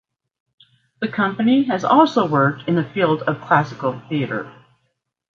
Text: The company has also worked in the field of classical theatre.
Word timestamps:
The 0.99 1.07
company 1.09 1.65
has 1.65 1.83
also 1.83 2.27
worked 2.27 2.67
in 2.67 2.73
the 2.73 2.83
field 2.83 3.21
of 3.21 3.39
classical 3.39 4.01
theatre. 4.09 4.51